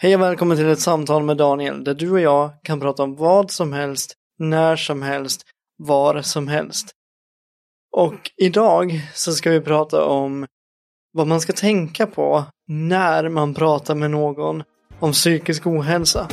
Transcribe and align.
Hej 0.00 0.14
och 0.14 0.20
välkommen 0.20 0.56
till 0.56 0.68
ett 0.68 0.80
samtal 0.80 1.22
med 1.22 1.36
Daniel 1.36 1.84
där 1.84 1.94
du 1.94 2.10
och 2.10 2.20
jag 2.20 2.50
kan 2.62 2.80
prata 2.80 3.02
om 3.02 3.16
vad 3.16 3.50
som 3.50 3.72
helst, 3.72 4.14
när 4.38 4.76
som 4.76 5.02
helst, 5.02 5.42
var 5.78 6.22
som 6.22 6.48
helst. 6.48 6.90
Och 7.96 8.30
idag 8.36 9.00
så 9.14 9.32
ska 9.32 9.50
vi 9.50 9.60
prata 9.60 10.04
om 10.04 10.46
vad 11.12 11.26
man 11.26 11.40
ska 11.40 11.52
tänka 11.52 12.06
på 12.06 12.44
när 12.68 13.28
man 13.28 13.54
pratar 13.54 13.94
med 13.94 14.10
någon 14.10 14.62
om 15.00 15.12
psykisk 15.12 15.66
ohälsa. 15.66 16.28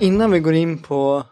Innan 0.00 0.30
vi 0.30 0.40
går 0.40 0.54
in 0.54 0.78
på 0.78 1.22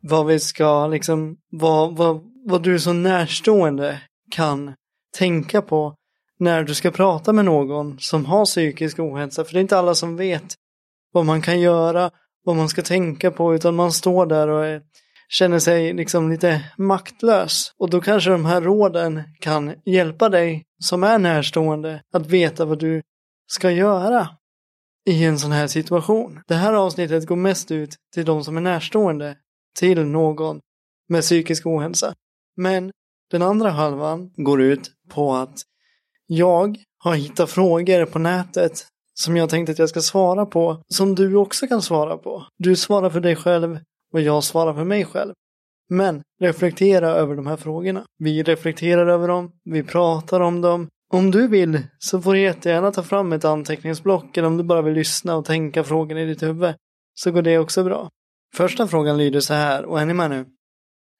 vad 0.00 0.26
vi 0.26 0.40
ska 0.40 0.86
liksom, 0.86 1.36
vad, 1.50 1.96
vad, 1.96 2.20
vad 2.44 2.62
du 2.62 2.80
som 2.80 3.02
närstående 3.02 4.00
kan 4.30 4.74
tänka 5.16 5.62
på 5.62 5.94
när 6.38 6.62
du 6.62 6.74
ska 6.74 6.90
prata 6.90 7.32
med 7.32 7.44
någon 7.44 7.98
som 7.98 8.24
har 8.24 8.44
psykisk 8.44 8.98
ohälsa. 8.98 9.44
För 9.44 9.52
det 9.52 9.58
är 9.58 9.62
inte 9.62 9.78
alla 9.78 9.94
som 9.94 10.16
vet 10.16 10.54
vad 11.12 11.26
man 11.26 11.42
kan 11.42 11.60
göra, 11.60 12.10
vad 12.44 12.56
man 12.56 12.68
ska 12.68 12.82
tänka 12.82 13.30
på, 13.30 13.54
utan 13.54 13.74
man 13.74 13.92
står 13.92 14.26
där 14.26 14.48
och 14.48 14.66
är, 14.66 14.82
känner 15.28 15.58
sig 15.58 15.92
liksom 15.92 16.30
lite 16.30 16.62
maktlös. 16.78 17.72
Och 17.78 17.90
då 17.90 18.00
kanske 18.00 18.30
de 18.30 18.44
här 18.44 18.60
råden 18.60 19.22
kan 19.40 19.74
hjälpa 19.84 20.28
dig 20.28 20.64
som 20.84 21.04
är 21.04 21.18
närstående 21.18 22.02
att 22.12 22.26
veta 22.26 22.64
vad 22.64 22.78
du 22.78 23.02
ska 23.46 23.70
göra 23.70 24.28
i 25.06 25.24
en 25.24 25.38
sån 25.38 25.52
här 25.52 25.66
situation. 25.66 26.40
Det 26.46 26.54
här 26.54 26.72
avsnittet 26.72 27.26
går 27.26 27.36
mest 27.36 27.70
ut 27.70 27.96
till 28.14 28.24
de 28.24 28.44
som 28.44 28.56
är 28.56 28.60
närstående 28.60 29.36
till 29.78 30.04
någon 30.04 30.60
med 31.08 31.22
psykisk 31.22 31.66
ohälsa. 31.66 32.14
Men 32.56 32.92
den 33.30 33.42
andra 33.42 33.70
halvan 33.70 34.30
går 34.36 34.62
ut 34.62 34.90
på 35.08 35.34
att 35.34 35.62
jag 36.26 36.76
har 36.98 37.14
hittat 37.14 37.50
frågor 37.50 38.06
på 38.06 38.18
nätet 38.18 38.86
som 39.14 39.36
jag 39.36 39.50
tänkte 39.50 39.72
att 39.72 39.78
jag 39.78 39.88
ska 39.88 40.00
svara 40.00 40.46
på, 40.46 40.82
som 40.88 41.14
du 41.14 41.36
också 41.36 41.66
kan 41.66 41.82
svara 41.82 42.16
på. 42.16 42.46
Du 42.58 42.76
svarar 42.76 43.10
för 43.10 43.20
dig 43.20 43.36
själv 43.36 43.78
och 44.12 44.20
jag 44.20 44.44
svarar 44.44 44.74
för 44.74 44.84
mig 44.84 45.04
själv. 45.04 45.32
Men 45.88 46.22
reflektera 46.40 47.08
över 47.08 47.36
de 47.36 47.46
här 47.46 47.56
frågorna. 47.56 48.04
Vi 48.18 48.42
reflekterar 48.42 49.06
över 49.06 49.28
dem, 49.28 49.52
vi 49.64 49.82
pratar 49.82 50.40
om 50.40 50.60
dem. 50.60 50.88
Om 51.12 51.30
du 51.30 51.48
vill 51.48 51.82
så 51.98 52.22
får 52.22 52.32
du 52.32 52.40
jättegärna 52.40 52.92
ta 52.92 53.02
fram 53.02 53.32
ett 53.32 53.44
anteckningsblock 53.44 54.36
eller 54.36 54.48
om 54.48 54.56
du 54.56 54.64
bara 54.64 54.82
vill 54.82 54.94
lyssna 54.94 55.36
och 55.36 55.44
tänka 55.44 55.84
frågorna 55.84 56.20
i 56.20 56.26
ditt 56.26 56.42
huvud 56.42 56.74
så 57.14 57.30
går 57.30 57.42
det 57.42 57.58
också 57.58 57.84
bra. 57.84 58.10
Första 58.54 58.86
frågan 58.86 59.18
lyder 59.18 59.40
så 59.40 59.54
här, 59.54 59.84
och 59.84 60.00
är 60.00 60.06
ni 60.06 60.14
med 60.14 60.30
nu? 60.30 60.46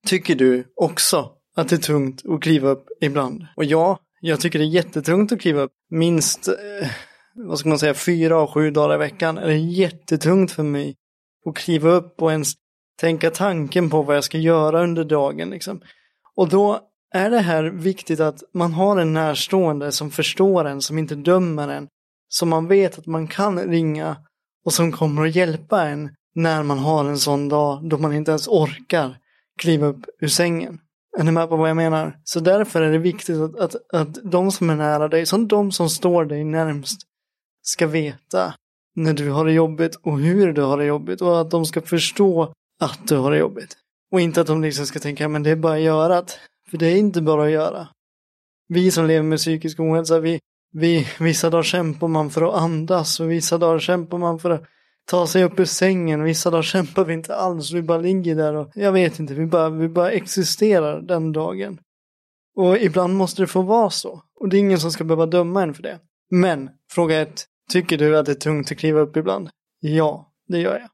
Tycker 0.07 0.35
du 0.35 0.65
också 0.77 1.36
att 1.57 1.69
det 1.69 1.77
är 1.77 1.81
tungt 1.81 2.27
att 2.27 2.43
kliva 2.43 2.69
upp 2.69 2.87
ibland? 3.01 3.47
Och 3.57 3.65
ja, 3.65 3.99
jag 4.21 4.41
tycker 4.41 4.59
det 4.59 4.65
är 4.65 4.67
jättetungt 4.67 5.33
att 5.33 5.41
kliva 5.41 5.61
upp 5.61 5.73
minst, 5.91 6.48
eh, 6.48 6.89
vad 7.35 7.59
ska 7.59 7.69
man 7.69 7.79
säga, 7.79 7.95
fyra 7.95 8.37
av 8.37 8.51
sju 8.51 8.71
dagar 8.71 8.95
i 8.95 8.98
veckan. 8.98 9.39
Är 9.39 9.47
det 9.47 9.57
jättetungt 9.57 10.53
för 10.53 10.63
mig 10.63 10.95
att 11.48 11.57
kliva 11.57 11.91
upp 11.91 12.23
och 12.23 12.33
ens 12.33 12.55
tänka 12.97 13.31
tanken 13.31 13.91
på 13.91 14.03
vad 14.03 14.17
jag 14.17 14.25
ska 14.25 14.39
göra 14.39 14.83
under 14.83 15.05
dagen. 15.05 15.51
Liksom. 15.51 15.81
Och 16.37 16.48
då 16.48 16.81
är 17.15 17.31
det 17.31 17.39
här 17.39 17.65
viktigt 17.65 18.20
att 18.20 18.43
man 18.55 18.73
har 18.73 18.97
en 18.97 19.13
närstående 19.13 19.93
som 19.93 20.11
förstår 20.11 20.65
en, 20.65 20.81
som 20.81 20.98
inte 20.98 21.15
dömer 21.15 21.69
en, 21.69 21.89
som 22.29 22.48
man 22.48 22.69
vet 22.69 22.98
att 22.98 23.07
man 23.07 23.29
kan 23.29 23.59
ringa 23.59 24.17
och 24.65 24.73
som 24.73 24.93
kommer 24.93 25.27
att 25.27 25.37
hjälpa 25.37 25.89
en 25.89 26.11
när 26.35 26.63
man 26.63 26.79
har 26.79 27.05
en 27.05 27.19
sån 27.19 27.48
dag 27.48 27.89
då 27.89 27.98
man 27.98 28.15
inte 28.15 28.31
ens 28.31 28.48
orkar 28.48 29.19
kliva 29.59 29.87
upp 29.87 30.05
ur 30.20 30.29
sängen. 30.29 30.79
Är 31.19 31.25
ni 31.25 31.33
med 31.33 31.48
på 31.48 31.56
vad 31.56 31.70
jag 31.70 31.77
menar? 31.77 32.19
Så 32.25 32.41
därför 32.41 32.83
är 32.83 32.92
det 32.92 32.98
viktigt 32.98 33.36
att, 33.36 33.56
att, 33.56 33.75
att 33.92 34.19
de 34.25 34.53
som 34.53 34.70
är 34.70 34.77
nära 34.77 35.09
dig, 35.09 35.27
som 35.27 35.48
de 35.48 35.73
som 35.73 35.91
står 35.91 36.25
dig 36.25 36.45
närmst, 36.45 37.00
ska 37.62 37.86
veta 37.86 38.55
när 38.97 39.14
du 39.14 39.31
har 39.31 39.45
det 39.45 39.53
jobbigt 39.53 39.95
och 39.95 40.20
hur 40.20 40.53
du 40.53 40.62
har 40.62 40.78
det 40.78 40.84
jobbigt 40.84 41.20
och 41.20 41.41
att 41.41 41.51
de 41.51 41.67
ska 41.67 41.80
förstå 41.83 42.52
att 42.80 43.08
du 43.08 43.17
har 43.17 43.30
det 43.30 43.39
jobbigt. 43.39 43.77
Och 44.13 44.20
inte 44.20 44.41
att 44.41 44.46
de 44.46 44.63
liksom 44.63 44.86
ska 44.86 44.98
tänka, 44.98 45.29
men 45.29 45.42
det 45.42 45.51
är 45.51 45.57
bara 45.57 45.74
att 45.74 45.80
göra 45.80 46.23
det. 46.23 46.33
För 46.70 46.79
det 46.79 46.86
är 46.86 46.96
inte 46.96 47.23
bara 47.23 47.45
att 47.45 47.51
göra. 47.51 47.89
Vi 48.68 48.91
som 48.91 49.07
lever 49.07 49.23
med 49.23 49.39
psykisk 49.39 49.80
ohälsa, 49.80 50.20
vi, 50.20 50.41
vi, 50.73 51.08
vissa 51.20 51.51
dagar 51.51 51.62
kämpar 51.62 52.08
man 52.08 52.30
för 52.30 52.42
att 52.42 52.55
andas 52.62 53.20
och 53.20 53.30
vissa 53.30 53.58
dagar 53.58 53.79
kämpar 53.79 54.18
man 54.18 54.39
för 54.39 54.51
att 54.51 54.64
ta 55.06 55.27
sig 55.27 55.44
upp 55.44 55.61
ur 55.61 55.64
sängen. 55.64 56.22
Vissa 56.22 56.50
dagar 56.50 56.62
kämpar 56.62 57.05
vi 57.05 57.14
inte 57.14 57.36
alls, 57.36 57.72
vi 57.72 57.83
bara 57.83 57.98
ligger 57.98 58.36
där 58.36 58.55
och 58.55 58.70
jag 58.74 58.92
vet 58.92 59.18
inte, 59.18 59.34
vi 59.34 59.46
bara, 59.46 59.70
vi 59.70 59.89
bara 59.89 60.11
existerar 60.11 61.00
den 61.00 61.33
dagen. 61.33 61.80
Och 62.56 62.78
ibland 62.78 63.14
måste 63.14 63.42
det 63.42 63.46
få 63.46 63.62
vara 63.62 63.90
så. 63.90 64.22
Och 64.40 64.48
det 64.48 64.56
är 64.56 64.58
ingen 64.58 64.80
som 64.80 64.92
ska 64.92 65.05
behöva 65.05 65.27
döma 65.27 65.62
en 65.62 65.74
för 65.74 65.83
det. 65.83 65.98
Men, 66.30 66.70
fråga 66.90 67.20
ett. 67.20 67.44
Tycker 67.72 67.98
du 67.98 68.18
att 68.18 68.27
det 68.27 68.33
är 68.33 68.36
tungt 68.36 68.72
att 68.72 68.78
kliva 68.78 69.00
upp 69.00 69.17
ibland? 69.17 69.48
Ja, 69.80 70.33
det 70.48 70.58
gör 70.58 70.80
jag. 70.80 70.89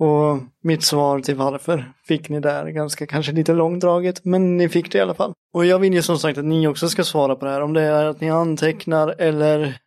Och 0.00 0.38
mitt 0.62 0.82
svar 0.82 1.20
till 1.20 1.34
varför 1.34 1.92
fick 2.04 2.28
ni 2.28 2.40
där 2.40 2.68
ganska 2.68 3.06
kanske 3.06 3.32
lite 3.32 3.52
långdraget, 3.52 4.24
men 4.24 4.56
ni 4.56 4.68
fick 4.68 4.92
det 4.92 4.98
i 4.98 5.00
alla 5.00 5.14
fall. 5.14 5.32
Och 5.54 5.66
jag 5.66 5.78
vill 5.78 5.94
ju 5.94 6.02
som 6.02 6.18
sagt 6.18 6.38
att 6.38 6.44
ni 6.44 6.66
också 6.68 6.88
ska 6.88 7.04
svara 7.04 7.36
på 7.36 7.44
det 7.44 7.50
här, 7.50 7.60
om 7.60 7.72
det 7.72 7.82
är 7.82 8.04
att 8.04 8.20
ni 8.20 8.30
antecknar 8.30 9.08
eller, 9.18 9.78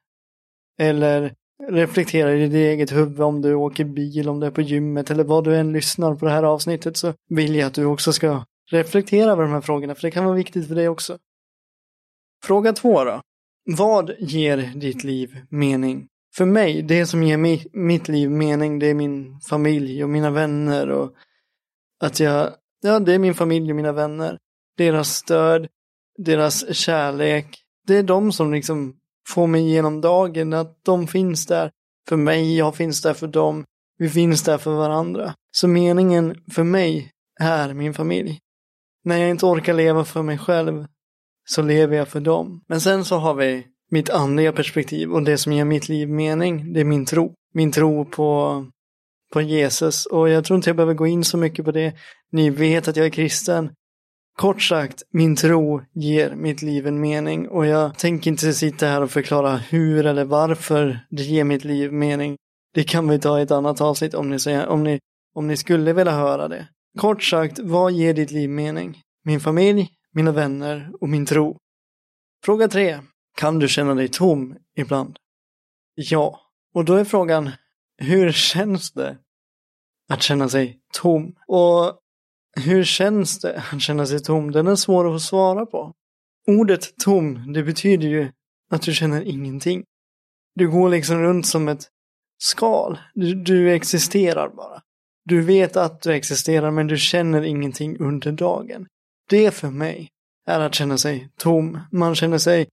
eller 0.79 1.33
reflekterar 1.69 2.33
i 2.33 2.47
ditt 2.47 2.53
eget 2.53 2.91
huvud 2.91 3.21
om 3.21 3.41
du 3.41 3.53
åker 3.53 3.85
bil, 3.85 4.29
om 4.29 4.39
du 4.39 4.47
är 4.47 4.51
på 4.51 4.61
gymmet 4.61 5.11
eller 5.11 5.23
vad 5.23 5.43
du 5.43 5.55
än 5.55 5.73
lyssnar 5.73 6.15
på 6.15 6.25
det 6.25 6.31
här 6.31 6.43
avsnittet 6.43 6.97
så 6.97 7.13
vill 7.29 7.55
jag 7.55 7.67
att 7.67 7.73
du 7.73 7.85
också 7.85 8.13
ska 8.13 8.45
reflektera 8.71 9.31
över 9.31 9.43
de 9.43 9.51
här 9.51 9.61
frågorna, 9.61 9.95
för 9.95 10.01
det 10.01 10.11
kan 10.11 10.25
vara 10.25 10.35
viktigt 10.35 10.67
för 10.67 10.75
dig 10.75 10.89
också. 10.89 11.17
Fråga 12.43 12.73
två 12.73 13.03
då. 13.03 13.21
Vad 13.65 14.11
ger 14.19 14.57
ditt 14.75 15.03
liv 15.03 15.37
mening? 15.49 16.07
För 16.35 16.45
mig, 16.45 16.81
det 16.81 17.05
som 17.05 17.23
ger 17.23 17.37
mig, 17.37 17.67
mitt 17.73 18.07
liv 18.07 18.31
mening, 18.31 18.79
det 18.79 18.87
är 18.87 18.93
min 18.93 19.39
familj 19.39 20.03
och 20.03 20.09
mina 20.09 20.29
vänner 20.29 20.89
och 20.89 21.13
att 22.03 22.19
jag, 22.19 22.53
ja, 22.81 22.99
det 22.99 23.13
är 23.13 23.19
min 23.19 23.33
familj 23.33 23.71
och 23.71 23.75
mina 23.75 23.91
vänner. 23.91 24.37
Deras 24.77 25.15
stöd, 25.15 25.67
deras 26.17 26.75
kärlek. 26.75 27.57
Det 27.87 27.97
är 27.97 28.03
de 28.03 28.31
som 28.31 28.53
liksom 28.53 29.00
får 29.29 29.47
mig 29.47 29.69
genom 29.69 30.01
dagen, 30.01 30.53
att 30.53 30.79
de 30.83 31.07
finns 31.07 31.45
där 31.45 31.71
för 32.09 32.17
mig, 32.17 32.57
jag 32.57 32.75
finns 32.75 33.01
där 33.01 33.13
för 33.13 33.27
dem, 33.27 33.65
vi 33.97 34.09
finns 34.09 34.43
där 34.43 34.57
för 34.57 34.71
varandra. 34.71 35.33
Så 35.51 35.67
meningen 35.67 36.35
för 36.51 36.63
mig 36.63 37.11
är 37.39 37.73
min 37.73 37.93
familj. 37.93 38.39
När 39.03 39.17
jag 39.17 39.29
inte 39.29 39.45
orkar 39.45 39.73
leva 39.73 40.05
för 40.05 40.21
mig 40.23 40.37
själv 40.37 40.85
så 41.49 41.61
lever 41.61 41.97
jag 41.97 42.07
för 42.07 42.19
dem. 42.19 42.63
Men 42.67 42.81
sen 42.81 43.05
så 43.05 43.17
har 43.17 43.33
vi 43.33 43.67
mitt 43.91 44.09
andliga 44.09 44.51
perspektiv 44.51 45.11
och 45.11 45.23
det 45.23 45.37
som 45.37 45.53
ger 45.53 45.65
mitt 45.65 45.89
liv 45.89 46.09
mening, 46.09 46.73
det 46.73 46.79
är 46.79 46.85
min 46.85 47.05
tro. 47.05 47.33
Min 47.53 47.71
tro 47.71 48.05
på, 48.05 48.65
på 49.33 49.41
Jesus 49.41 50.05
och 50.05 50.29
jag 50.29 50.45
tror 50.45 50.57
inte 50.57 50.69
jag 50.69 50.77
behöver 50.77 50.93
gå 50.93 51.07
in 51.07 51.23
så 51.23 51.37
mycket 51.37 51.65
på 51.65 51.71
det. 51.71 51.93
Ni 52.31 52.49
vet 52.49 52.87
att 52.87 52.95
jag 52.95 53.05
är 53.05 53.09
kristen. 53.09 53.71
Kort 54.41 54.61
sagt, 54.61 55.03
min 55.11 55.35
tro 55.35 55.81
ger 55.93 56.35
mitt 56.35 56.61
liv 56.61 56.87
en 56.87 56.99
mening 56.99 57.49
och 57.49 57.65
jag 57.65 57.97
tänker 57.97 58.31
inte 58.31 58.53
sitta 58.53 58.87
här 58.87 59.01
och 59.01 59.11
förklara 59.11 59.57
hur 59.57 60.05
eller 60.05 60.25
varför 60.25 60.99
det 61.09 61.23
ger 61.23 61.43
mitt 61.43 61.63
liv 61.63 61.93
mening. 61.93 62.37
Det 62.73 62.83
kan 62.83 63.07
vi 63.07 63.19
ta 63.19 63.39
i 63.39 63.41
ett 63.41 63.51
annat 63.51 63.81
avsnitt 63.81 64.13
om 64.13 64.29
ni, 64.29 64.39
säger, 64.39 64.67
om 64.67 64.83
ni, 64.83 64.99
om 65.35 65.47
ni 65.47 65.57
skulle 65.57 65.93
vilja 65.93 66.11
höra 66.11 66.47
det. 66.47 66.67
Kort 66.99 67.23
sagt, 67.23 67.59
vad 67.59 67.91
ger 67.91 68.13
ditt 68.13 68.31
liv 68.31 68.49
mening? 68.49 69.01
Min 69.23 69.39
familj, 69.39 69.89
mina 70.13 70.31
vänner 70.31 70.91
och 71.01 71.09
min 71.09 71.25
tro. 71.25 71.57
Fråga 72.45 72.67
tre. 72.67 72.99
Kan 73.37 73.59
du 73.59 73.67
känna 73.67 73.95
dig 73.95 74.07
tom 74.07 74.55
ibland? 74.77 75.17
Ja. 75.95 76.39
Och 76.73 76.85
då 76.85 76.93
är 76.93 77.03
frågan, 77.03 77.49
hur 77.97 78.31
känns 78.31 78.91
det 78.91 79.17
att 80.09 80.21
känna 80.21 80.49
sig 80.49 80.79
tom? 80.93 81.35
Och 81.47 82.00
hur 82.59 82.83
känns 82.83 83.39
det 83.39 83.63
att 83.71 83.81
känna 83.81 84.05
sig 84.05 84.19
tom? 84.19 84.51
Den 84.51 84.67
är 84.67 84.75
svår 84.75 85.15
att 85.15 85.21
svara 85.21 85.65
på. 85.65 85.93
Ordet 86.47 86.97
tom, 86.97 87.53
det 87.53 87.63
betyder 87.63 88.07
ju 88.07 88.31
att 88.71 88.81
du 88.81 88.93
känner 88.93 89.21
ingenting. 89.21 89.83
Du 90.55 90.69
går 90.69 90.89
liksom 90.89 91.21
runt 91.21 91.47
som 91.47 91.67
ett 91.67 91.87
skal. 92.43 92.99
Du, 93.13 93.35
du 93.35 93.71
existerar 93.71 94.49
bara. 94.49 94.81
Du 95.25 95.41
vet 95.41 95.77
att 95.77 96.01
du 96.01 96.13
existerar 96.13 96.71
men 96.71 96.87
du 96.87 96.97
känner 96.97 97.41
ingenting 97.41 97.99
under 97.99 98.31
dagen. 98.31 98.87
Det 99.29 99.51
för 99.51 99.69
mig 99.69 100.09
är 100.47 100.59
att 100.59 100.75
känna 100.75 100.97
sig 100.97 101.29
tom. 101.37 101.79
Man 101.91 102.15
känner 102.15 102.37
sig 102.37 102.67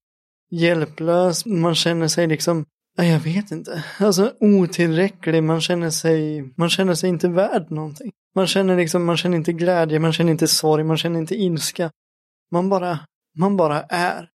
hjälplös. 0.50 1.46
Man 1.46 1.74
känner 1.74 2.08
sig 2.08 2.26
liksom, 2.26 2.64
jag 3.04 3.20
vet 3.20 3.50
inte, 3.50 3.84
alltså 3.98 4.34
otillräcklig. 4.40 5.42
Man 5.42 5.60
känner 5.60 5.90
sig, 5.90 6.42
man 6.56 6.70
känner 6.70 6.94
sig 6.94 7.08
inte 7.08 7.28
värd 7.28 7.70
någonting. 7.70 8.12
Man 8.34 8.46
känner 8.46 8.76
liksom, 8.76 9.04
man 9.04 9.16
känner 9.16 9.36
inte 9.36 9.52
glädje, 9.52 9.98
man 9.98 10.12
känner 10.12 10.30
inte 10.30 10.48
sorg, 10.48 10.84
man 10.84 10.96
känner 10.96 11.18
inte 11.18 11.34
ilska. 11.34 11.90
Man 12.50 12.68
bara, 12.68 12.98
man 13.36 13.56
bara 13.56 13.82
är. 13.82 14.28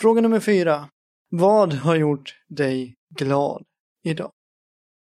Fråga 0.00 0.20
nummer 0.20 0.40
fyra. 0.40 0.88
Vad 1.30 1.74
har 1.74 1.96
gjort 1.96 2.34
dig 2.48 2.94
glad 3.18 3.64
idag? 4.04 4.30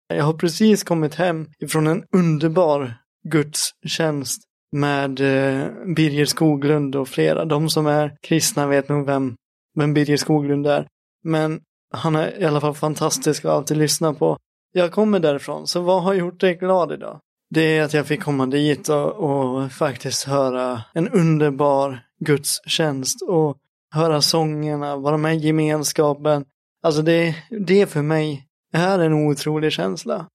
Jag 0.08 0.24
har 0.24 0.34
precis 0.34 0.84
kommit 0.84 1.16
hem 1.16 1.48
ifrån 1.60 1.88
en 1.88 2.04
underbar 2.12 2.94
gudstjänst 3.24 4.44
med 4.72 5.20
eh, 5.20 5.68
Birger 5.96 6.26
Skoglund 6.26 6.96
och 6.96 7.08
flera. 7.08 7.46
De 7.46 7.70
som 7.70 7.88
är 7.88 8.18
kristna 8.22 8.68
vet 8.68 8.90
nog 8.90 9.06
vem, 9.06 9.36
vem 9.80 9.94
Birger 9.94 10.18
Skoglund 10.18 10.68
är. 10.68 10.88
Men 11.24 11.62
han 11.92 12.16
är 12.16 12.42
i 12.42 12.46
alla 12.46 12.62
fall 12.62 12.76
fantastisk 12.76 13.46
att 13.46 13.52
alltid 13.52 13.78
lyssna 13.78 14.14
på. 14.14 14.38
Jag 14.72 14.92
kommer 14.92 15.20
därifrån, 15.20 15.68
så 15.68 15.82
vad 15.82 16.04
har 16.04 16.14
gjort 16.14 16.40
dig 16.40 16.56
glad 16.56 16.92
idag? 16.92 17.20
Det 17.50 17.78
är 17.78 17.84
att 17.84 17.94
jag 17.94 18.08
fick 18.08 18.24
komma 18.24 18.46
dit 18.46 18.90
och, 18.90 19.14
och 19.14 19.72
faktiskt 19.72 20.24
höra 20.24 20.82
en 20.94 21.10
underbar 21.10 22.00
gudstjänst 22.20 23.22
och 23.22 23.58
höra 23.94 24.22
sångerna, 24.22 24.96
vara 24.96 25.18
med 25.18 25.36
i 25.36 25.40
gemenskapen. 25.40 26.46
Alltså 26.84 27.02
det, 27.02 27.36
det 27.50 27.90
för 27.90 28.02
mig 28.02 28.46
är 28.74 29.00
en 29.00 29.14
otrolig 29.14 29.72
känsla. 29.72 30.28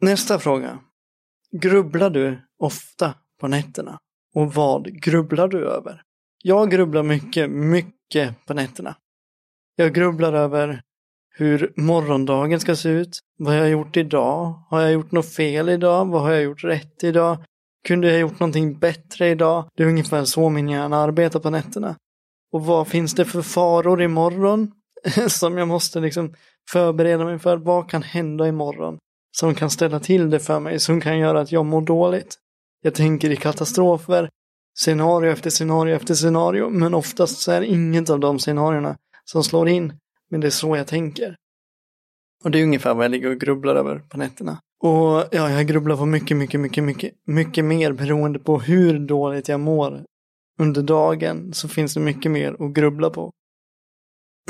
Nästa 0.00 0.38
fråga. 0.38 0.78
Grubblar 1.52 2.10
du 2.10 2.38
ofta 2.58 3.14
på 3.40 3.48
nätterna? 3.48 3.98
Och 4.34 4.54
vad 4.54 5.02
grubblar 5.02 5.48
du 5.48 5.66
över? 5.68 6.02
Jag 6.42 6.70
grubblar 6.70 7.02
mycket, 7.02 7.50
mycket 7.50 8.46
på 8.46 8.54
nätterna. 8.54 8.96
Jag 9.76 9.94
grubblar 9.94 10.32
över 10.32 10.82
hur 11.36 11.72
morgondagen 11.76 12.60
ska 12.60 12.76
se 12.76 12.88
ut. 12.88 13.20
Vad 13.38 13.52
har 13.54 13.60
jag 13.60 13.70
gjort 13.70 13.96
idag? 13.96 14.62
Har 14.70 14.80
jag 14.80 14.92
gjort 14.92 15.12
något 15.12 15.34
fel 15.34 15.68
idag? 15.68 16.06
Vad 16.06 16.22
har 16.22 16.32
jag 16.32 16.42
gjort 16.42 16.64
rätt 16.64 17.04
idag? 17.04 17.38
Kunde 17.88 18.10
jag 18.10 18.20
gjort 18.20 18.40
någonting 18.40 18.78
bättre 18.78 19.28
idag? 19.28 19.68
Det 19.76 19.82
är 19.82 19.86
ungefär 19.86 20.24
så 20.24 20.48
min 20.48 20.68
hjärna 20.68 20.96
arbetar 20.96 21.40
på 21.40 21.50
nätterna. 21.50 21.96
Och 22.52 22.64
vad 22.64 22.88
finns 22.88 23.14
det 23.14 23.24
för 23.24 23.42
faror 23.42 24.02
imorgon? 24.02 24.70
som 25.28 25.58
jag 25.58 25.68
måste 25.68 26.00
liksom 26.00 26.34
förbereda 26.70 27.24
mig 27.24 27.38
för. 27.38 27.56
Vad 27.56 27.90
kan 27.90 28.02
hända 28.02 28.48
imorgon? 28.48 28.98
Som 29.36 29.54
kan 29.54 29.70
ställa 29.70 30.00
till 30.00 30.30
det 30.30 30.40
för 30.40 30.60
mig, 30.60 30.80
som 30.80 31.00
kan 31.00 31.18
göra 31.18 31.40
att 31.40 31.52
jag 31.52 31.66
mår 31.66 31.82
dåligt. 31.82 32.36
Jag 32.82 32.94
tänker 32.94 33.30
i 33.30 33.36
katastrofer, 33.36 34.28
scenario 34.78 35.32
efter 35.32 35.50
scenario 35.50 35.94
efter 35.96 36.14
scenario, 36.14 36.70
men 36.70 36.94
oftast 36.94 37.38
så 37.38 37.52
är 37.52 37.62
inget 37.62 38.10
av 38.10 38.20
de 38.20 38.38
scenarierna 38.38 38.96
som 39.24 39.44
slår 39.44 39.68
in. 39.68 39.92
Men 40.30 40.40
det 40.40 40.46
är 40.46 40.50
så 40.50 40.76
jag 40.76 40.86
tänker. 40.86 41.36
Och 42.44 42.50
det 42.50 42.60
är 42.60 42.64
ungefär 42.64 42.94
vad 42.94 43.04
jag 43.04 43.10
ligger 43.10 43.30
och 43.30 43.40
grubblar 43.40 43.76
över 43.76 43.98
på 43.98 44.18
nätterna. 44.18 44.58
Och 44.80 45.28
ja, 45.32 45.50
jag 45.50 45.66
grubblar 45.66 45.96
på 45.96 46.06
mycket, 46.06 46.36
mycket, 46.36 46.60
mycket, 46.60 46.84
mycket, 46.84 47.14
mycket 47.26 47.64
mer 47.64 47.92
beroende 47.92 48.38
på 48.38 48.58
hur 48.58 48.98
dåligt 48.98 49.48
jag 49.48 49.60
mår 49.60 50.04
under 50.58 50.82
dagen 50.82 51.52
så 51.52 51.68
finns 51.68 51.94
det 51.94 52.00
mycket 52.00 52.32
mer 52.32 52.56
att 52.58 52.74
grubbla 52.74 53.10
på. 53.10 53.32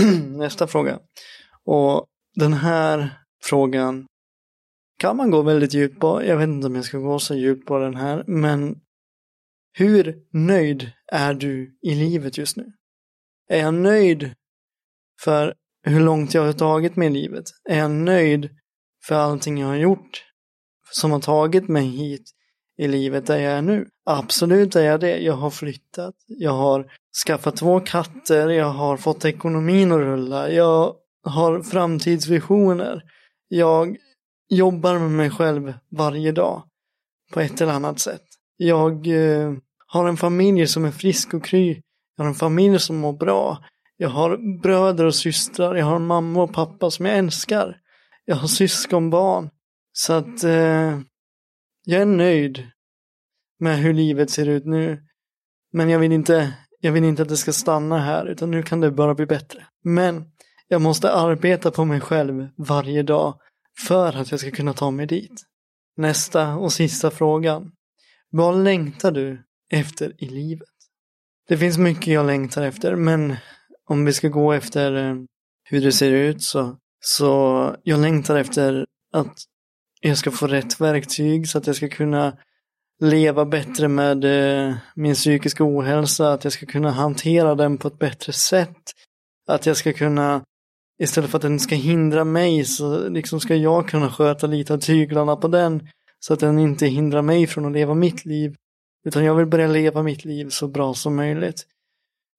Nästa 0.27 0.67
fråga. 0.67 0.99
Och 1.65 2.07
den 2.35 2.53
här 2.53 3.19
frågan 3.43 4.07
kan 4.99 5.17
man 5.17 5.31
gå 5.31 5.43
väldigt 5.43 5.75
djupt 5.75 6.01
på. 6.01 6.25
Jag 6.25 6.37
vet 6.37 6.49
inte 6.49 6.67
om 6.67 6.75
jag 6.75 6.85
ska 6.85 6.99
gå 6.99 7.19
så 7.19 7.35
djupt 7.35 7.67
på 7.67 7.79
den 7.79 7.95
här, 7.95 8.25
men 8.27 8.81
hur 9.73 10.23
nöjd 10.31 10.91
är 11.13 11.35
du 11.35 11.79
i 11.83 11.95
livet 11.95 12.39
just 12.39 12.57
nu? 12.57 12.73
Är 13.49 13.61
jag 13.61 13.75
nöjd 13.75 14.35
för 15.25 15.55
hur 15.87 16.01
långt 16.01 16.35
jag 16.35 16.45
har 16.45 16.53
tagit 16.53 16.97
mig 16.97 17.09
i 17.09 17.11
livet? 17.11 17.45
Är 17.69 17.79
jag 17.79 17.91
nöjd 17.91 18.51
för 19.05 19.15
allting 19.15 19.59
jag 19.59 19.69
har 19.69 19.77
gjort 19.77 20.25
som 20.91 21.13
har 21.13 21.21
tagit 21.21 21.69
mig 21.69 21.87
hit 21.87 22.31
i 22.79 22.89
livet 22.89 23.27
där 23.27 23.39
jag 23.39 23.53
är 23.53 23.63
nu? 23.63 23.89
Absolut 24.07 24.77
är 24.77 24.85
jag 24.85 25.01
det. 25.01 25.19
Jag 25.19 25.35
har 25.35 25.51
flyttat, 25.51 26.15
jag 26.27 26.53
har 26.53 26.87
skaffat 27.27 27.57
två 27.57 27.81
katter, 27.81 28.49
jag 28.49 28.71
har 28.71 28.97
fått 28.97 29.25
ekonomin 29.25 29.93
att 29.93 29.99
rulla, 29.99 30.51
jag 30.51 30.95
har 31.25 31.63
framtidsvisioner. 31.63 33.03
Jag 33.49 33.97
jobbar 34.49 34.99
med 34.99 35.11
mig 35.11 35.31
själv 35.31 35.75
varje 35.91 36.33
dag 36.33 36.63
på 37.33 37.41
ett 37.41 37.61
eller 37.61 37.73
annat 37.73 37.99
sätt. 38.01 38.25
Jag 38.57 39.07
eh, 39.07 39.53
har 39.87 40.09
en 40.09 40.17
familj 40.17 40.67
som 40.67 40.85
är 40.85 40.91
frisk 40.91 41.35
och 41.35 41.45
kry. 41.45 41.83
Jag 42.17 42.25
har 42.25 42.29
en 42.29 42.35
familj 42.35 42.79
som 42.79 42.97
mår 42.97 43.13
bra. 43.13 43.59
Jag 43.97 44.09
har 44.09 44.61
bröder 44.63 45.05
och 45.05 45.15
systrar. 45.15 45.75
Jag 45.75 45.87
har 45.87 45.97
en 45.97 46.07
mamma 46.07 46.43
och 46.43 46.53
pappa 46.53 46.91
som 46.91 47.07
jag 47.07 47.19
älskar. 47.19 47.77
Jag 48.25 48.37
har 48.37 48.49
syskonbarn. 48.49 49.51
Så 49.93 50.13
att 50.13 50.45
eh, 50.45 51.01
jag 51.85 52.03
är 52.03 52.07
nöjd 52.07 52.71
med 53.59 53.79
hur 53.79 53.95
livet 53.95 54.31
ser 54.31 54.49
ut 54.49 54.65
nu. 54.65 55.03
Men 55.73 55.91
jag 55.91 55.99
vill 55.99 56.13
inte, 56.13 56.55
jag 56.81 56.93
vill 56.93 57.05
inte 57.05 57.23
att 57.23 57.29
det 57.29 57.37
ska 57.37 57.53
stanna 57.53 57.99
här, 57.99 58.27
utan 58.27 58.51
nu 58.51 58.63
kan 58.63 58.81
det 58.81 58.91
bara 58.91 59.15
bli 59.15 59.27
bättre. 59.27 59.67
Men 59.85 60.25
jag 60.69 60.81
måste 60.81 61.13
arbeta 61.13 61.71
på 61.71 61.85
mig 61.85 62.01
själv 62.01 62.49
varje 62.57 63.03
dag 63.03 63.41
för 63.87 64.17
att 64.17 64.31
jag 64.31 64.41
ska 64.41 64.51
kunna 64.51 64.73
ta 64.73 64.91
mig 64.91 65.07
dit. 65.07 65.45
Nästa 65.97 66.57
och 66.57 66.73
sista 66.73 67.11
frågan. 67.11 67.73
Vad 68.31 68.65
längtar 68.65 69.13
du 69.13 69.45
efter 69.71 70.25
i 70.25 70.29
livet? 70.29 70.69
Det 71.49 71.59
finns 71.59 71.79
mycket 71.79 72.07
jag 72.07 72.27
längtar 72.27 72.63
efter, 72.63 72.97
men 72.97 73.37
om 73.91 74.05
vi 74.05 74.13
ska 74.13 74.29
gå 74.29 74.53
efter 74.53 74.95
eh, 74.95 75.17
hur 75.65 75.81
det 75.81 75.93
ser 75.93 76.11
ut 76.11 76.43
så, 76.43 76.77
så 77.01 77.77
jag 77.83 78.01
längtar 78.01 78.37
efter 78.37 78.87
att 79.13 79.35
jag 80.01 80.19
ska 80.19 80.31
få 80.31 80.47
rätt 80.47 80.81
verktyg 80.81 81.49
så 81.49 81.59
att 81.59 81.67
jag 81.67 81.77
ska 81.77 81.89
kunna 81.89 82.37
leva 83.01 83.45
bättre 83.45 83.89
med 83.89 84.25
eh, 84.25 84.75
min 84.95 85.15
psykiska 85.15 85.65
ohälsa, 85.65 86.33
att 86.33 86.45
jag 86.45 86.53
ska 86.53 86.67
kunna 86.67 86.91
hantera 86.91 87.55
den 87.55 87.79
på 87.79 87.89
ett 87.89 87.99
bättre 87.99 88.33
sätt. 88.33 88.93
Att 89.49 89.67
jag 89.67 89.77
ska 89.77 89.93
kunna, 89.93 90.45
istället 91.03 91.31
för 91.31 91.39
att 91.39 91.43
den 91.43 91.61
ska 91.61 91.75
hindra 91.75 92.25
mig, 92.25 92.65
så 92.65 93.09
liksom 93.09 93.41
ska 93.41 93.55
jag 93.55 93.89
kunna 93.89 94.11
sköta 94.11 94.47
lite 94.47 94.75
av 94.75 94.79
tyglarna 94.79 95.37
på 95.37 95.49
den. 95.49 95.89
Så 96.19 96.35
att 96.35 96.41
den 96.41 96.59
inte 96.59 96.87
hindrar 96.87 97.23
mig 97.23 97.47
från 97.47 97.67
att 97.67 97.73
leva 97.73 97.95
mitt 97.95 98.25
liv. 98.25 98.57
Utan 99.07 99.25
jag 99.25 99.35
vill 99.35 99.47
börja 99.47 99.67
leva 99.67 100.03
mitt 100.03 100.25
liv 100.25 100.49
så 100.49 100.69
bra 100.69 100.95
som 100.95 101.17
möjligt. 101.17 101.67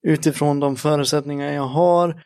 Utifrån 0.06 0.60
de 0.60 0.76
förutsättningar 0.76 1.52
jag 1.52 1.68
har. 1.68 2.22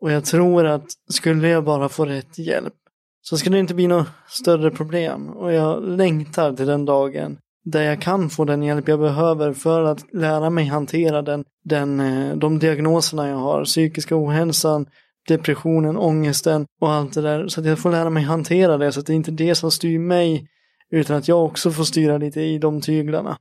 Och 0.00 0.12
jag 0.12 0.24
tror 0.24 0.66
att 0.66 0.86
skulle 1.10 1.48
jag 1.48 1.64
bara 1.64 1.88
få 1.88 2.06
rätt 2.06 2.38
hjälp 2.38 2.74
så 3.22 3.36
skulle 3.36 3.56
det 3.56 3.60
inte 3.60 3.74
bli 3.74 3.86
något 3.86 4.08
större 4.28 4.70
problem. 4.70 5.28
Och 5.28 5.52
jag 5.52 5.88
längtar 5.88 6.52
till 6.52 6.66
den 6.66 6.84
dagen 6.84 7.38
där 7.64 7.82
jag 7.82 8.02
kan 8.02 8.30
få 8.30 8.44
den 8.44 8.62
hjälp 8.62 8.88
jag 8.88 9.00
behöver 9.00 9.52
för 9.52 9.84
att 9.84 10.14
lära 10.14 10.50
mig 10.50 10.64
hantera 10.64 11.22
den, 11.22 11.44
den, 11.64 12.00
eh, 12.00 12.36
de 12.36 12.58
diagnoserna 12.58 13.28
jag 13.28 13.36
har, 13.36 13.64
psykiska 13.64 14.16
ohälsan, 14.16 14.86
depressionen, 15.28 15.96
ångesten 15.96 16.66
och 16.80 16.92
allt 16.92 17.14
det 17.14 17.20
där. 17.22 17.48
Så 17.48 17.60
att 17.60 17.66
jag 17.66 17.78
får 17.78 17.90
lära 17.90 18.10
mig 18.10 18.22
hantera 18.22 18.78
det 18.78 18.92
så 18.92 19.00
att 19.00 19.06
det 19.06 19.14
inte 19.14 19.30
är 19.30 19.32
det 19.32 19.54
som 19.54 19.70
styr 19.70 19.98
mig 19.98 20.46
utan 20.90 21.16
att 21.16 21.28
jag 21.28 21.44
också 21.44 21.70
får 21.70 21.84
styra 21.84 22.18
lite 22.18 22.40
i 22.40 22.58
de 22.58 22.80
tyglarna. 22.80 23.36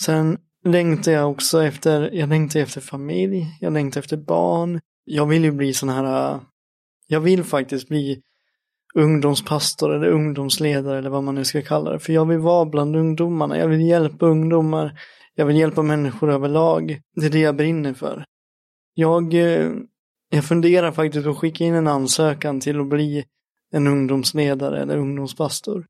Sen 0.00 0.38
längtar 0.64 1.12
jag 1.12 1.30
också 1.30 1.62
efter, 1.62 2.10
jag 2.12 2.28
längtar 2.28 2.60
efter 2.60 2.80
familj, 2.80 3.46
jag 3.60 3.72
längtar 3.72 4.00
efter 4.00 4.16
barn. 4.16 4.80
Jag 5.04 5.26
vill 5.26 5.44
ju 5.44 5.50
bli 5.50 5.74
sån 5.74 5.88
här, 5.88 6.34
äh, 6.34 6.40
jag 7.06 7.20
vill 7.20 7.44
faktiskt 7.44 7.88
bli 7.88 8.22
ungdomspastor 8.94 9.94
eller 9.94 10.08
ungdomsledare 10.08 10.98
eller 10.98 11.10
vad 11.10 11.24
man 11.24 11.34
nu 11.34 11.44
ska 11.44 11.62
kalla 11.62 11.90
det. 11.90 11.98
För 11.98 12.12
jag 12.12 12.28
vill 12.28 12.38
vara 12.38 12.66
bland 12.66 12.96
ungdomarna, 12.96 13.58
jag 13.58 13.68
vill 13.68 13.80
hjälpa 13.80 14.26
ungdomar, 14.26 15.00
jag 15.34 15.46
vill 15.46 15.56
hjälpa 15.56 15.82
människor 15.82 16.30
överlag. 16.30 17.00
Det 17.16 17.26
är 17.26 17.30
det 17.30 17.40
jag 17.40 17.56
brinner 17.56 17.94
för. 17.94 18.24
Jag, 18.94 19.34
eh, 19.34 19.70
jag 20.30 20.44
funderar 20.44 20.92
faktiskt 20.92 21.24
på 21.24 21.30
att 21.30 21.38
skicka 21.38 21.64
in 21.64 21.74
en 21.74 21.88
ansökan 21.88 22.60
till 22.60 22.80
att 22.80 22.88
bli 22.88 23.24
en 23.72 23.86
ungdomsledare 23.86 24.82
eller 24.82 24.96
ungdomspastor. 24.96 25.86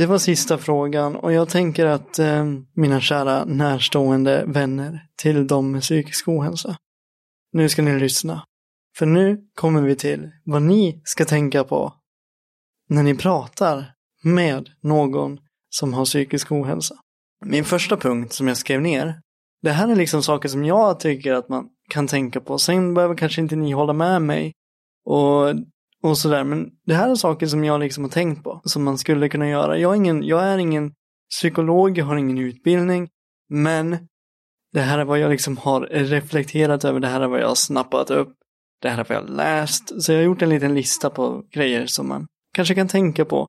Det 0.00 0.06
var 0.06 0.18
sista 0.18 0.58
frågan 0.58 1.16
och 1.16 1.32
jag 1.32 1.48
tänker 1.48 1.86
att 1.86 2.18
eh, 2.18 2.44
mina 2.74 3.00
kära 3.00 3.44
närstående 3.44 4.44
vänner 4.46 5.06
till 5.16 5.46
de 5.46 5.72
med 5.72 5.82
psykisk 5.82 6.28
ohälsa. 6.28 6.76
Nu 7.52 7.68
ska 7.68 7.82
ni 7.82 8.00
lyssna. 8.00 8.44
För 8.98 9.06
nu 9.06 9.38
kommer 9.54 9.82
vi 9.82 9.96
till 9.96 10.30
vad 10.44 10.62
ni 10.62 11.00
ska 11.04 11.24
tänka 11.24 11.64
på 11.64 11.94
när 12.88 13.02
ni 13.02 13.16
pratar 13.16 13.92
med 14.22 14.68
någon 14.82 15.40
som 15.70 15.94
har 15.94 16.04
psykisk 16.04 16.52
ohälsa. 16.52 16.94
Min 17.44 17.64
första 17.64 17.96
punkt 17.96 18.32
som 18.32 18.48
jag 18.48 18.56
skrev 18.56 18.80
ner, 18.80 19.20
det 19.62 19.70
här 19.70 19.88
är 19.88 19.96
liksom 19.96 20.22
saker 20.22 20.48
som 20.48 20.64
jag 20.64 21.00
tycker 21.00 21.32
att 21.32 21.48
man 21.48 21.68
kan 21.90 22.06
tänka 22.06 22.40
på. 22.40 22.58
Sen 22.58 22.94
behöver 22.94 23.16
kanske 23.16 23.40
inte 23.40 23.56
ni 23.56 23.72
hålla 23.72 23.92
med 23.92 24.22
mig 24.22 24.52
och, 25.04 25.54
och 26.02 26.18
sådär, 26.18 26.44
men 26.44 26.70
det 26.86 26.94
här 26.94 27.10
är 27.10 27.14
saker 27.14 27.46
som 27.46 27.64
jag 27.64 27.80
liksom 27.80 28.04
har 28.04 28.10
tänkt 28.10 28.44
på, 28.44 28.60
som 28.64 28.84
man 28.84 28.98
skulle 28.98 29.28
kunna 29.28 29.48
göra. 29.48 29.78
Jag 29.78 29.92
är 29.92 29.96
ingen, 29.96 30.22
jag 30.22 30.42
är 30.42 30.58
ingen 30.58 30.92
psykolog, 31.30 31.98
jag 31.98 32.04
har 32.04 32.16
ingen 32.16 32.38
utbildning, 32.38 33.08
men 33.48 34.08
det 34.72 34.80
här 34.80 34.98
är 34.98 35.04
vad 35.04 35.18
jag 35.18 35.30
liksom 35.30 35.56
har 35.56 35.80
reflekterat 35.90 36.84
över, 36.84 37.00
det 37.00 37.08
här 37.08 37.20
är 37.20 37.26
vad 37.28 37.40
jag 37.40 37.48
har 37.48 37.54
snappat 37.54 38.10
upp 38.10 38.36
det 38.80 38.88
här 38.88 38.98
är 38.98 39.04
vad 39.08 39.16
jag 39.16 39.22
har 39.22 39.28
läst. 39.28 40.02
Så 40.02 40.12
jag 40.12 40.18
har 40.18 40.24
gjort 40.24 40.42
en 40.42 40.48
liten 40.48 40.74
lista 40.74 41.10
på 41.10 41.44
grejer 41.52 41.86
som 41.86 42.08
man 42.08 42.26
kanske 42.54 42.74
kan 42.74 42.88
tänka 42.88 43.24
på. 43.24 43.46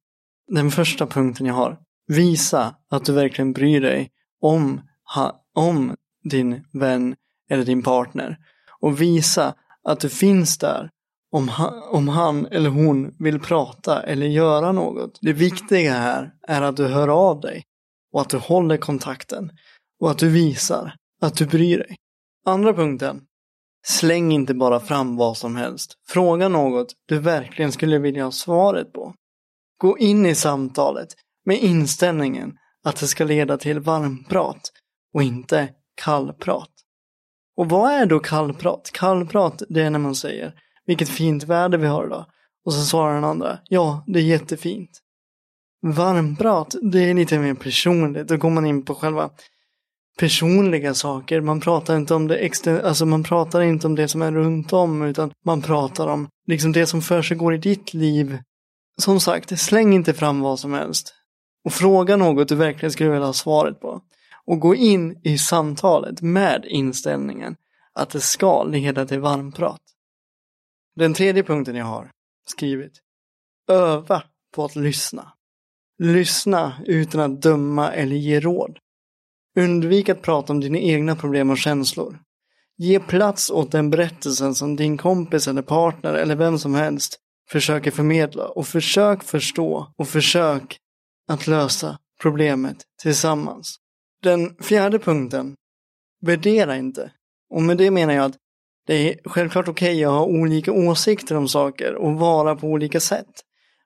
Den 0.47 0.71
första 0.71 1.07
punkten 1.07 1.45
jag 1.45 1.53
har. 1.53 1.77
Visa 2.07 2.75
att 2.89 3.05
du 3.05 3.13
verkligen 3.13 3.53
bryr 3.53 3.81
dig 3.81 4.11
om, 4.41 4.81
ha, 5.15 5.45
om 5.55 5.95
din 6.23 6.63
vän 6.73 7.15
eller 7.49 7.65
din 7.65 7.83
partner. 7.83 8.37
Och 8.79 9.01
visa 9.01 9.55
att 9.83 9.99
du 9.99 10.09
finns 10.09 10.57
där 10.57 10.89
om 11.31 11.47
han, 11.47 11.83
om 11.83 12.07
han 12.07 12.45
eller 12.45 12.69
hon 12.69 13.15
vill 13.19 13.39
prata 13.39 14.03
eller 14.03 14.25
göra 14.25 14.71
något. 14.71 15.19
Det 15.21 15.33
viktiga 15.33 15.93
här 15.93 16.31
är 16.47 16.61
att 16.61 16.77
du 16.77 16.87
hör 16.87 17.07
av 17.07 17.39
dig. 17.39 17.63
och 18.13 18.21
att 18.21 18.29
du 18.29 18.37
håller 18.37 18.77
kontakten 18.77 19.51
och 20.01 20.11
att 20.11 20.17
du 20.17 20.29
visar 20.29 20.95
att 21.21 21.37
du 21.37 21.45
bryr 21.45 21.77
dig. 21.77 21.95
Andra 22.45 22.73
punkten. 22.73 23.21
Släng 23.87 24.31
inte 24.31 24.53
bara 24.53 24.79
fram 24.79 25.17
vad 25.17 25.37
som 25.37 25.55
helst. 25.55 25.93
Fråga 26.07 26.47
något 26.47 26.93
du 27.05 27.19
verkligen 27.19 27.71
skulle 27.71 27.99
vilja 27.99 28.23
ha 28.23 28.31
svaret 28.31 28.93
på. 28.93 29.13
Gå 29.77 29.97
in 29.97 30.25
i 30.25 30.35
samtalet 30.35 31.07
med 31.45 31.59
inställningen 31.59 32.53
att 32.83 32.99
det 32.99 33.07
ska 33.07 33.23
leda 33.23 33.57
till 33.57 33.79
varmprat 33.79 34.71
och 35.13 35.23
inte 35.23 35.69
kallprat. 35.95 36.69
Och 37.57 37.69
vad 37.69 37.91
är 37.91 38.05
då 38.05 38.19
kallprat? 38.19 38.89
Kallprat 38.93 39.63
det 39.69 39.81
är 39.81 39.89
när 39.89 39.99
man 39.99 40.15
säger 40.15 40.53
vilket 40.85 41.09
fint 41.09 41.43
väder 41.43 41.77
vi 41.77 41.87
har 41.87 42.05
idag. 42.05 42.25
Och 42.65 42.73
så 42.73 42.81
svarar 42.81 43.15
den 43.15 43.23
andra 43.23 43.59
ja, 43.69 44.03
det 44.07 44.19
är 44.19 44.23
jättefint. 44.23 45.01
Varmprat, 45.81 46.75
det 46.81 47.09
är 47.09 47.13
lite 47.13 47.39
mer 47.39 47.53
personligt. 47.53 48.27
Då 48.27 48.37
går 48.37 48.49
man 48.49 48.65
in 48.65 48.85
på 48.85 48.95
själva 48.95 49.29
personliga 50.19 50.93
saker. 50.93 51.41
Man 51.41 51.61
pratar 51.61 51.95
inte 51.95 52.13
om 52.13 52.27
det 52.27 52.37
extra, 52.37 52.81
alltså 52.81 53.05
man 53.05 53.23
pratar 53.23 53.61
inte 53.61 53.87
om 53.87 53.95
det 53.95 54.07
som 54.07 54.21
är 54.21 54.31
runt 54.31 54.73
om 54.73 55.01
utan 55.01 55.31
man 55.45 55.61
pratar 55.61 56.07
om 56.07 56.27
liksom 56.47 56.71
det 56.71 56.85
som 56.85 57.01
för 57.01 57.21
sig 57.21 57.37
går 57.37 57.53
i 57.53 57.57
ditt 57.57 57.93
liv. 57.93 58.37
Som 59.01 59.19
sagt, 59.19 59.59
släng 59.59 59.93
inte 59.93 60.13
fram 60.13 60.39
vad 60.39 60.59
som 60.59 60.73
helst. 60.73 61.13
Och 61.65 61.73
fråga 61.73 62.17
något 62.17 62.47
du 62.47 62.55
verkligen 62.55 62.91
skulle 62.91 63.09
vilja 63.09 63.25
ha 63.25 63.33
svaret 63.33 63.79
på. 63.81 64.01
Och 64.45 64.59
gå 64.59 64.75
in 64.75 65.21
i 65.23 65.37
samtalet 65.37 66.21
med 66.21 66.65
inställningen 66.65 67.55
att 67.93 68.09
det 68.09 68.19
ska 68.19 68.63
leda 68.63 69.05
till 69.05 69.19
varmprat. 69.19 69.81
Den 70.95 71.13
tredje 71.13 71.43
punkten 71.43 71.75
jag 71.75 71.85
har 71.85 72.11
skrivit. 72.45 73.01
Öva 73.69 74.23
på 74.55 74.65
att 74.65 74.75
lyssna. 74.75 75.33
Lyssna 75.99 76.81
utan 76.85 77.21
att 77.21 77.41
döma 77.41 77.91
eller 77.91 78.15
ge 78.15 78.39
råd. 78.39 78.77
Undvik 79.57 80.09
att 80.09 80.21
prata 80.21 80.53
om 80.53 80.59
dina 80.59 80.77
egna 80.77 81.15
problem 81.15 81.49
och 81.49 81.57
känslor. 81.57 82.19
Ge 82.77 82.99
plats 82.99 83.49
åt 83.49 83.71
den 83.71 83.89
berättelsen 83.89 84.55
som 84.55 84.75
din 84.75 84.97
kompis 84.97 85.47
eller 85.47 85.61
partner 85.61 86.13
eller 86.13 86.35
vem 86.35 86.59
som 86.59 86.75
helst 86.75 87.19
försöker 87.49 87.91
förmedla 87.91 88.47
och 88.47 88.67
försök 88.67 89.23
förstå 89.23 89.93
och 89.97 90.07
försök 90.07 90.77
att 91.27 91.47
lösa 91.47 91.97
problemet 92.21 92.77
tillsammans. 93.01 93.77
Den 94.23 94.55
fjärde 94.63 94.99
punkten, 94.99 95.55
värdera 96.25 96.77
inte. 96.77 97.11
Och 97.49 97.61
med 97.61 97.77
det 97.77 97.91
menar 97.91 98.13
jag 98.13 98.25
att 98.25 98.37
det 98.91 99.09
är 99.09 99.29
självklart 99.29 99.67
okej 99.67 99.95
okay 99.95 100.03
att 100.03 100.11
ha 100.11 100.25
olika 100.25 100.71
åsikter 100.71 101.35
om 101.35 101.47
saker 101.47 101.95
och 101.95 102.13
vara 102.13 102.55
på 102.55 102.67
olika 102.67 102.99
sätt. 102.99 103.41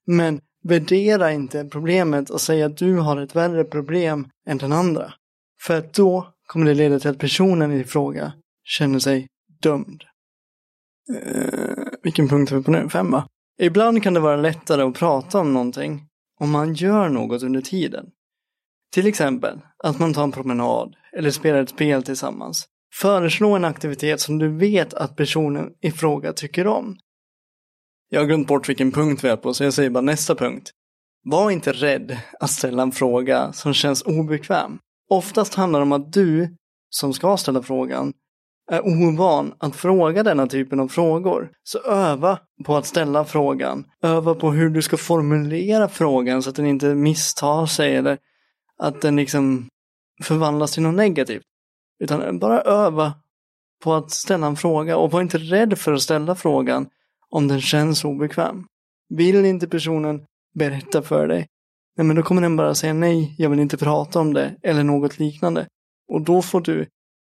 Men 0.06 0.42
värdera 0.64 1.32
inte 1.32 1.66
problemet 1.66 2.30
och 2.30 2.42
säg 2.42 2.64
att 2.64 2.78
du 2.78 2.98
har 2.98 3.22
ett 3.22 3.36
värre 3.36 3.64
problem 3.64 4.28
än 4.48 4.58
den 4.58 4.72
andra. 4.72 5.14
För 5.62 5.78
att 5.78 5.94
då 5.94 6.34
kommer 6.48 6.66
det 6.66 6.74
leda 6.74 7.00
till 7.00 7.10
att 7.10 7.20
personen 7.20 7.72
i 7.72 7.84
fråga 7.84 8.34
känner 8.64 9.00
sig 9.00 9.28
dömd. 9.62 10.04
Uh, 11.16 11.86
vilken 12.04 12.28
punkt 12.28 12.52
är 12.52 12.56
vi 12.56 12.64
på 12.64 12.72
nu? 12.72 12.90
Fem, 12.90 13.12
va? 13.12 13.28
Ibland 13.60 14.04
kan 14.04 14.14
det 14.14 14.20
vara 14.20 14.36
lättare 14.36 14.82
att 14.82 14.96
prata 14.96 15.40
om 15.40 15.54
någonting 15.54 16.08
om 16.40 16.52
man 16.52 16.74
gör 16.74 17.10
något 17.10 17.44
under 17.44 17.62
tiden. 17.62 18.06
Till 18.94 19.08
exempel 19.08 19.62
att 19.84 20.00
man 20.00 20.14
tar 20.14 20.24
en 20.24 20.32
promenad 20.32 20.96
eller 21.18 21.32
spelar 21.32 21.62
ett 21.62 21.70
spel 21.70 22.04
tillsammans. 22.04 22.68
Föreslå 23.02 23.56
en 23.56 23.66
aktivitet 23.66 24.22
som 24.22 24.40
du 24.40 24.58
vet 24.58 24.94
att 24.94 25.16
personen 25.16 25.70
i 25.82 25.92
fråga 25.92 26.34
tycker 26.34 26.68
om. 26.68 26.98
Jag 28.10 28.22
har 28.22 28.26
glömt 28.26 28.48
bort 28.48 28.70
vilken 28.70 28.92
punkt 28.92 29.24
vi 29.24 29.30
är 29.30 29.38
på 29.38 29.54
så 29.54 29.64
jag 29.64 29.74
säger 29.74 29.90
bara 29.90 30.02
nästa 30.02 30.36
punkt. 30.36 30.72
Var 31.24 31.52
inte 31.52 31.72
rädd 31.72 32.18
att 32.40 32.50
ställa 32.50 32.84
en 32.84 32.92
fråga 32.92 33.54
som 33.54 33.74
känns 33.74 34.02
obekväm. 34.02 34.78
Oftast 35.10 35.56
handlar 35.56 35.80
det 35.80 35.84
om 35.84 35.92
att 35.92 36.14
du, 36.14 36.56
som 36.90 37.14
ska 37.14 37.38
ställa 37.38 37.64
frågan, 37.64 38.14
är 38.72 38.82
ovan 38.86 39.54
att 39.60 39.76
fråga 39.76 40.24
denna 40.24 40.48
typen 40.48 40.80
av 40.80 40.88
frågor. 40.88 41.52
Så 41.64 41.80
öva 41.80 42.40
på 42.66 42.78
att 42.78 42.86
ställa 42.86 43.26
frågan. 43.26 43.86
Öva 44.02 44.36
på 44.36 44.52
hur 44.52 44.70
du 44.70 44.82
ska 44.82 44.98
formulera 44.98 45.90
frågan 45.90 46.44
så 46.44 46.50
att 46.50 46.56
den 46.56 46.66
inte 46.66 46.96
misstar 46.96 47.66
sig 47.66 47.96
eller 47.96 48.18
att 48.78 49.02
den 49.02 49.16
liksom 49.16 49.70
förvandlas 50.24 50.72
till 50.72 50.84
något 50.84 50.96
negativt. 50.96 51.44
Utan 52.00 52.40
bara 52.40 52.62
öva 52.62 53.14
på 53.84 53.94
att 53.94 54.12
ställa 54.12 54.48
en 54.48 54.56
fråga 54.56 54.98
och 54.98 55.12
var 55.12 55.22
inte 55.22 55.38
rädd 55.38 55.78
för 55.78 55.94
att 55.94 56.02
ställa 56.02 56.36
frågan 56.36 56.90
om 57.30 57.48
den 57.48 57.62
känns 57.62 58.06
obekväm. 58.06 58.68
Vill 59.10 59.46
inte 59.46 59.68
personen 59.68 60.26
berätta 60.60 61.02
för 61.02 61.28
dig, 61.28 61.48
nej 61.98 62.08
men 62.08 62.16
då 62.16 62.24
kommer 62.24 62.42
den 62.42 62.56
bara 62.56 62.76
säga 62.76 62.94
nej, 62.94 63.36
jag 63.38 63.50
vill 63.50 63.60
inte 63.60 63.78
prata 63.78 64.20
om 64.20 64.34
det 64.34 64.56
eller 64.64 64.84
något 64.84 65.20
liknande. 65.20 65.68
Och 66.08 66.22
då 66.22 66.42
får 66.42 66.62
du 66.62 66.88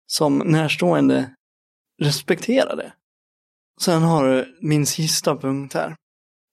som 0.06 0.38
närstående 0.38 1.34
respektera 2.02 2.74
det. 2.74 2.92
Sen 3.80 4.02
har 4.02 4.28
du 4.28 4.58
min 4.60 4.86
sista 4.86 5.36
punkt 5.36 5.74
här. 5.74 5.96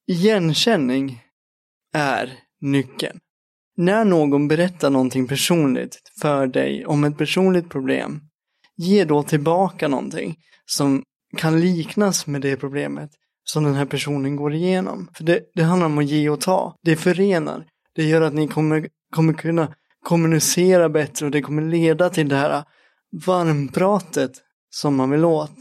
Igenkänning 0.07 1.23
är 1.93 2.39
nyckeln. 2.61 3.19
När 3.77 4.05
någon 4.05 4.47
berättar 4.47 4.89
någonting 4.89 5.27
personligt 5.27 5.97
för 6.21 6.47
dig 6.47 6.85
om 6.85 7.03
ett 7.03 7.17
personligt 7.17 7.69
problem, 7.69 8.21
ge 8.77 9.05
då 9.05 9.23
tillbaka 9.23 9.87
någonting 9.87 10.35
som 10.65 11.03
kan 11.37 11.61
liknas 11.61 12.27
med 12.27 12.41
det 12.41 12.57
problemet 12.57 13.09
som 13.43 13.63
den 13.63 13.73
här 13.73 13.85
personen 13.85 14.35
går 14.35 14.53
igenom. 14.53 15.09
För 15.13 15.23
det, 15.23 15.39
det 15.55 15.63
handlar 15.63 15.85
om 15.85 15.97
att 15.97 16.05
ge 16.05 16.29
och 16.29 16.41
ta. 16.41 16.75
Det 16.81 16.95
förenar. 16.95 17.65
Det 17.95 18.03
gör 18.03 18.21
att 18.21 18.33
ni 18.33 18.47
kommer, 18.47 18.89
kommer 19.15 19.33
kunna 19.33 19.73
kommunicera 20.05 20.89
bättre 20.89 21.25
och 21.25 21.31
det 21.31 21.41
kommer 21.41 21.61
leda 21.61 22.09
till 22.09 22.29
det 22.29 22.35
här 22.35 22.63
varmpratet 23.25 24.31
som 24.69 24.95
man 24.95 25.09
vill 25.09 25.25
åt. 25.25 25.57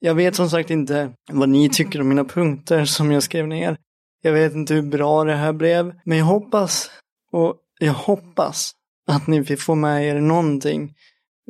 Jag 0.00 0.14
vet 0.14 0.36
som 0.36 0.50
sagt 0.50 0.70
inte 0.70 1.12
vad 1.32 1.48
ni 1.48 1.68
tycker 1.68 2.00
om 2.00 2.08
mina 2.08 2.24
punkter 2.24 2.84
som 2.84 3.12
jag 3.12 3.22
skrev 3.22 3.48
ner. 3.48 3.78
Jag 4.20 4.32
vet 4.32 4.54
inte 4.54 4.74
hur 4.74 4.82
bra 4.82 5.24
det 5.24 5.34
här 5.34 5.52
blev, 5.52 5.94
men 6.04 6.18
jag 6.18 6.24
hoppas 6.24 6.90
och 7.32 7.56
jag 7.80 7.92
hoppas 7.92 8.72
att 9.08 9.26
ni 9.26 9.44
fick 9.44 9.60
få 9.60 9.74
med 9.74 10.04
er 10.04 10.20
någonting 10.20 10.94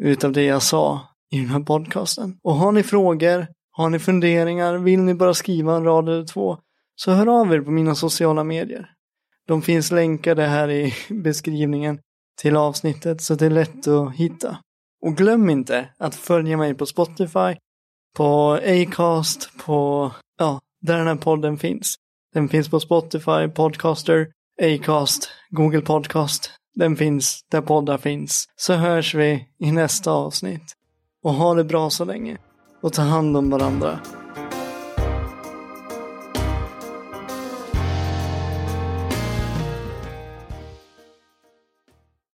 utav 0.02 0.32
det 0.32 0.44
jag 0.44 0.62
sa 0.62 1.00
i 1.30 1.38
den 1.38 1.48
här 1.48 1.60
podcasten. 1.60 2.38
Och 2.42 2.54
har 2.54 2.72
ni 2.72 2.82
frågor, 2.82 3.46
har 3.70 3.90
ni 3.90 3.98
funderingar, 3.98 4.74
vill 4.78 5.00
ni 5.00 5.14
bara 5.14 5.34
skriva 5.34 5.76
en 5.76 5.84
rad 5.84 6.08
eller 6.08 6.26
två, 6.26 6.58
så 6.94 7.12
hör 7.12 7.40
av 7.40 7.52
er 7.52 7.60
på 7.60 7.70
mina 7.70 7.94
sociala 7.94 8.44
medier. 8.44 8.90
De 9.46 9.62
finns 9.62 9.90
länkade 9.90 10.42
här 10.42 10.70
i 10.70 10.94
beskrivningen 11.08 11.98
till 12.40 12.56
avsnittet 12.56 13.22
så 13.22 13.34
det 13.34 13.46
är 13.46 13.50
lätt 13.50 13.88
att 13.88 14.14
hitta. 14.14 14.58
Och 15.02 15.16
glöm 15.16 15.50
inte 15.50 15.88
att 15.98 16.14
följa 16.14 16.56
mig 16.56 16.74
på 16.74 16.86
Spotify, 16.86 17.56
på 18.16 18.60
Acast, 18.64 19.50
på, 19.64 20.10
ja, 20.38 20.60
där 20.80 20.98
den 20.98 21.06
här 21.06 21.16
podden 21.16 21.58
finns. 21.58 21.94
Den 22.34 22.48
finns 22.48 22.68
på 22.68 22.80
Spotify, 22.80 23.48
Podcaster, 23.54 24.26
Acast, 24.62 25.28
Google 25.50 25.80
Podcast. 25.80 26.50
Den 26.74 26.96
finns 26.96 27.40
där 27.50 27.60
poddar 27.60 27.98
finns. 27.98 28.44
Så 28.56 28.74
hörs 28.74 29.14
vi 29.14 29.46
i 29.58 29.72
nästa 29.72 30.12
avsnitt. 30.12 30.74
Och 31.22 31.32
ha 31.32 31.54
det 31.54 31.64
bra 31.64 31.90
så 31.90 32.04
länge. 32.04 32.38
Och 32.82 32.92
ta 32.92 33.02
hand 33.02 33.36
om 33.36 33.50
varandra. 33.50 34.00